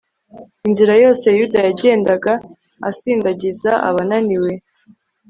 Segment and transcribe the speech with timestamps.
[0.67, 2.33] inzira yose yuda yagendaga
[2.89, 4.51] asindagiza abananiwe